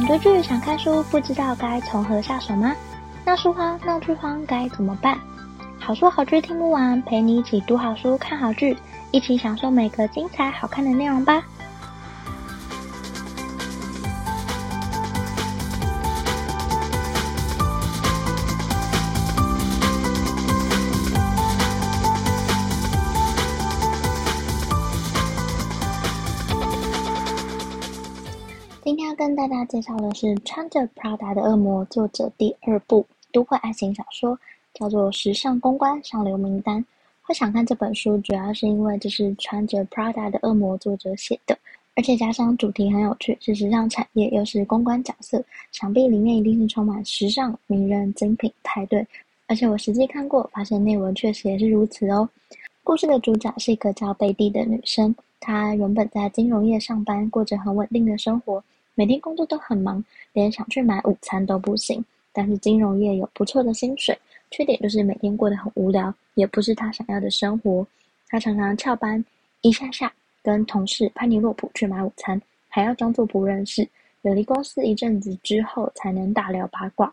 [0.00, 2.74] 想追剧、想看书，不知道该从何下手吗？
[3.26, 5.18] 闹书荒、闹剧荒该怎么办？
[5.78, 8.74] 好书好剧听不完，陪你一起读好书、看好剧，
[9.10, 11.42] 一起享受每个精彩好看的内容吧。
[28.90, 34.36] 今天要跟大家介绍的是《穿着 Prada 的恶魔》作者第二部都会爱情小说，
[34.74, 36.82] 叫做《时尚公关上流名单》。
[37.22, 41.56] 会想看这本书，主要是因为这是穿着 Prada 的恶魔作者写的，
[41.94, 49.06] 而且加上主题很有趣，是时尚产业，又是公关角色，想必里面一定是充满时尚、名人、精品、派对。
[49.46, 52.28] 而且我实际看过，发现内文确实也是如此哦。
[52.82, 58.60] 故事的主角是一个叫贝蒂的女生，她原本在金融业上班，过着很稳定的生活。
[59.00, 60.04] 每天工作都很忙，
[60.34, 62.04] 连想去买午餐都不行。
[62.34, 64.14] 但是金融业有不错的薪水，
[64.50, 67.86] 缺点就是每天过得很无聊，也不是他想要的生活。
[68.28, 69.24] 他常常翘班，
[69.62, 70.12] 一下下
[70.42, 73.88] 跟同事潘尼洛普去买午餐，还要装作不认识。
[74.20, 77.10] 远离公司一阵子之后，才能大聊八卦。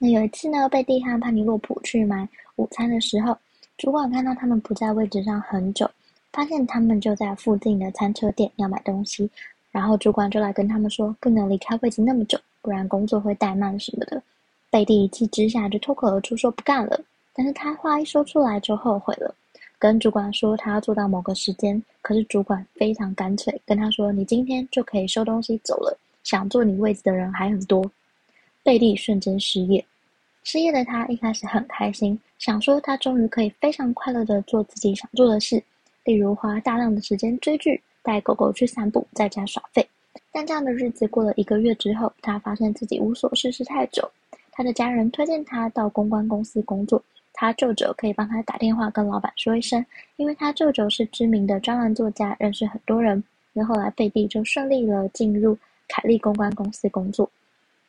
[0.00, 3.38] 那有一次呢，贝蒂和潘尼洛普去买午餐的时候，
[3.78, 5.88] 主管看到他们不在位置上很久，
[6.32, 9.30] 发现他们就在附近的餐车店要买东西。
[9.70, 14.22] 然后主管就来跟他们说，不能离开位置那么久，不然工作会怠慢什么的。
[14.70, 17.00] 贝蒂一气之下就脱口而出说不干了。
[17.32, 19.34] 但是他话一说出来就后悔了，
[19.78, 21.82] 跟主管说他要做到某个时间。
[22.02, 27.88] 可是主管非常干脆，跟他说你今天就可以收东西走了，想坐你位置的人还很多。
[28.62, 29.84] 贝蒂瞬间失业，
[30.42, 35.62] 失业的他一开始很开心，想说他终于可以非常快乐的做自己想做的事，
[36.04, 37.80] 例如花大量的时间追剧。
[38.02, 39.86] 带狗狗去散步，在家耍废。
[40.32, 44.08] 但这样的日子过了一个月之后，他发现自己无所事事太久。
[44.52, 49.84] 他的家人推荐他到公关公司工作，他舅舅可以帮他打电话跟老板说一声，
[50.16, 53.22] 因为他舅舅是知名的专栏作家，认识很多人。
[53.52, 55.56] 那后来贝蒂就顺利了进入
[55.88, 57.28] 凯利公关公司工作。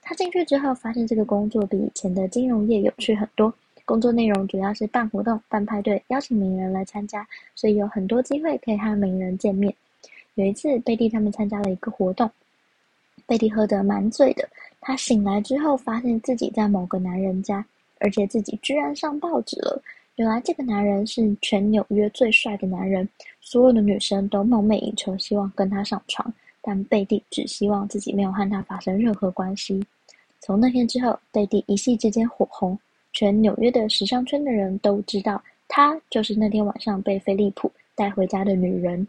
[0.01, 3.53] 他进去之后，发现这个工作比以前的金融业有趣很多。
[3.85, 9.73] 工作内容主要是办活动、办派对，邀请名人来参加，所以有很多机会可以和名人见面。
[10.35, 12.29] 有一次，贝蒂他们参加了一个活动，
[13.27, 14.47] 贝蒂喝得蛮醉的。
[14.79, 17.65] 她醒来之后，发现自己在某个男人家，
[17.99, 19.81] 而且自己居然上报纸了。
[20.15, 23.07] 原来这个男人是全纽约最帅的男人，
[23.39, 26.33] 所有的女生都梦寐以求，希望跟他上床。
[26.61, 29.83] 但贝蒂只希望自己没有和他发生任何关系。
[30.39, 32.77] 从那天之后，贝蒂一夕之间火红，
[33.13, 39.07] 全纽约的时尚圈的人都知道，她就是那天晚上被菲利普带回家的女人。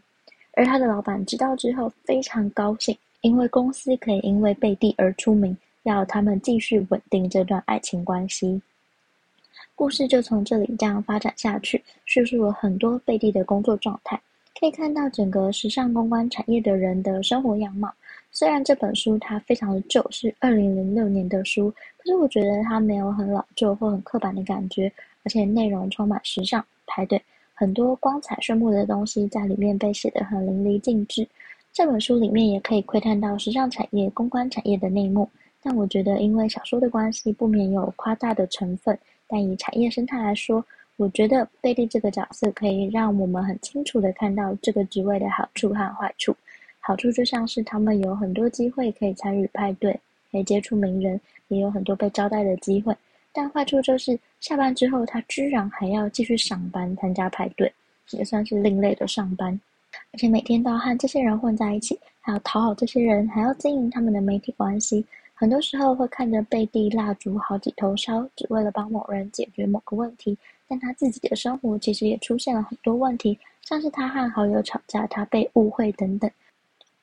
[0.53, 8.61] 而他的老板知道之后非常高兴，因为公司可以因为贝蒂而出名，要他们继续稳定这段爱情关系。
[9.75, 14.21] 故事就从这里这样发展下去，叙述了很多贝蒂的工作状态，
[14.59, 17.91] 可以看到整个时尚公关产业的人的生活样貌。
[18.31, 24.91] 虽然这本书它非常的旧，是二零零六年的书，可是我觉得它没有很老旧或很刻板的感觉，
[25.23, 27.19] 而且内容充满时尚派对。
[27.63, 31.25] 很多光彩炫目的东西在里面被写得很淋漓尽致。
[31.71, 35.29] 这本书里面也可以窥探到时尚产业、公关产业的内幕。
[35.61, 38.99] 但我觉得，因为小说的关系，不免有夸大的成分。
[39.29, 40.61] 但以产业生态来说，
[40.97, 46.35] 我觉得贝蒂这个角色可以让我们很清楚地看到这个职位的好处和坏处。
[46.81, 49.97] 好处就像是他们有很多机会可以参与派对，
[50.33, 52.93] 可以接触名人，也有很多被招待的机会。
[53.33, 57.73] 但坏处就是下班之后，他居然还要继续上班参加派对，
[58.11, 59.59] 也算是另类的上班。
[60.11, 65.05] 而且每天都要和这些人混在一起，还要讨好这些人，还要经营他们的媒体关系。
[65.33, 70.37] 很多时候会看着背地蜡烛好几头烧，只为了帮某人解决某个问题。
[70.67, 76.29] 但他自己的生活其实也出现了很多问题，像是他和好友吵架，他被误会等等。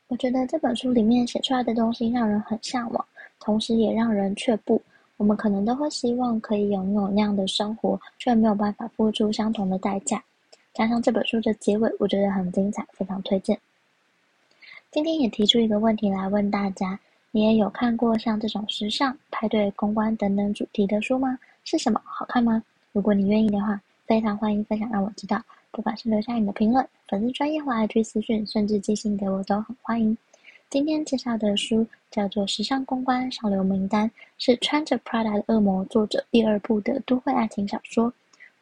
[0.08, 3.04] 我觉得这本书里面写出来的东西让人很向往，
[3.38, 4.80] 同时也让人却步。
[5.20, 10.24] 我们可能都会希望可以拥有那样的生活，却没有办法付出相同的代价。
[10.72, 13.60] 加上这本书的结尾，我觉得很精彩，非常推荐。
[14.90, 16.98] 今天也提出一个问题来问大家：
[17.32, 21.38] 你也有看过像这种时尚、派对、公关等等主题的书吗？
[21.64, 22.00] 是什么？
[22.02, 22.62] 好看吗？
[22.92, 25.38] 如果你愿意的话，非常欢迎分享让我知道。
[25.70, 30.16] 不管是留下你的评论、粉丝专业或 IG 私讯，甚至寄信给我，都很欢迎。
[30.70, 34.08] 今天介绍的书叫做《时尚公关上流名单》，
[34.38, 38.12] 是穿着 Prada 的恶魔作者第二部的都会爱情小说。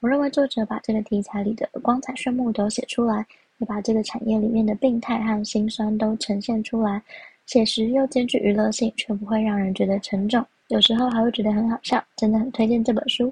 [0.01, 3.27] 我认为作者把这个题材里的光彩炫目都写出来，
[3.59, 7.03] 也把这个产业里面的病态和辛酸都呈现出来。
[7.45, 13.31] 写实又兼具娱乐性，却不会让人觉得沉重，有时候还会觉得很好笑，真的很推荐这本书。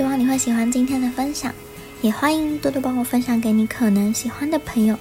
[0.00, 1.54] 希望你会喜欢今天的分享，
[2.00, 4.98] 也欢迎多多帮我分享给你可能喜欢的朋友。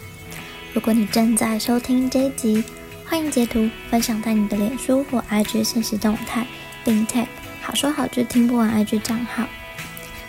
[0.73, 2.61] 如果你正在收听这一集，
[3.05, 6.45] 欢迎截图分享在你的脸书或 IG 现实动态，
[6.83, 7.27] 并 tag
[7.61, 9.45] 好说好剧听不完 IG 账号。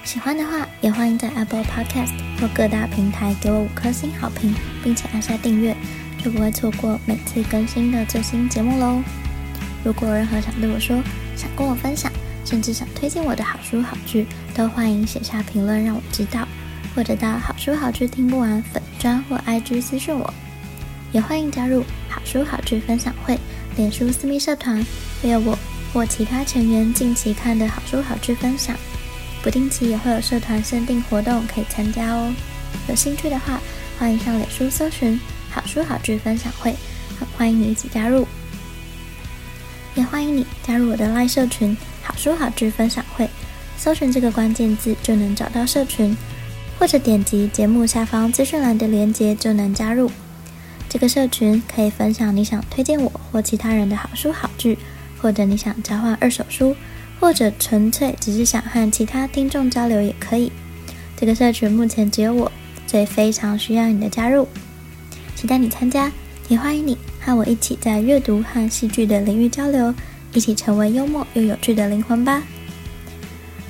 [0.04, 5.76] 喜欢的话，也欢迎在 Apple Podcast 或各大平台给我五颗星好评，并且按下订阅，
[6.22, 9.02] 就不会错过每次更新的最新节目喽。
[9.82, 11.02] 如果有任何想对我说，
[11.34, 12.12] 想跟我分享，
[12.44, 16.46] 甚至想推荐我的好书好剧，都欢迎写下评论让我知道，
[16.94, 20.32] 或者到好书好剧听不完粉专或 IG 私讯我，
[21.12, 23.38] 也欢迎加入好书好剧分享会
[23.76, 24.84] 脸书私密社团，
[25.22, 25.56] 会有我
[25.92, 28.76] 或其他成员近期看的好书好剧分享，
[29.42, 32.34] 不定期也会有社团限定活动可以参加哦。
[32.88, 33.60] 有兴趣的话，
[33.98, 35.20] 欢迎上脸书搜寻
[35.50, 36.74] 好书好剧分享会，
[37.36, 38.26] 欢迎你一起加入，
[39.94, 41.76] 也欢迎你加入我的 LINE 社群。
[42.10, 43.30] 好书好剧分享会，
[43.76, 46.16] 搜寻这个关键字就能找到社群，
[46.76, 50.10] 或者点击节目下方资讯栏的链接就能加入。
[50.88, 54.76] 这个社群可以分享你想推荐我或其他人的好书好剧，
[55.22, 56.74] 或者你想交换二手书，
[57.20, 60.50] 或者纯粹只是想和其他听众交流也可以。
[61.16, 62.50] 这个社群目前只有我，
[62.88, 64.48] 所以非常需要你的加入，
[65.36, 66.10] 期待你参加，
[66.48, 69.94] 也欢迎你和我一起在阅读和戏剧的领域交流。
[70.32, 72.42] 一起成为幽默又有趣的灵魂吧！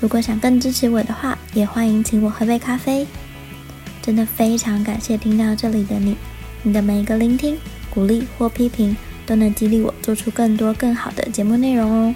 [0.00, 3.06] 如果想更支持我的话，也欢迎请我喝杯咖啡。
[4.02, 6.16] 真的非常感谢听到这里的你，
[6.62, 7.56] 你的每一个聆听、
[7.90, 8.96] 鼓励或批评，
[9.26, 12.14] 都能激励我做出更多更好的节目内容哦。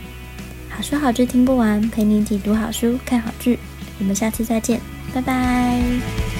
[0.71, 3.59] 好书好剧听不完，陪你一起读好书、看好剧。
[3.99, 4.81] 我们下次再见，
[5.13, 6.34] 拜拜。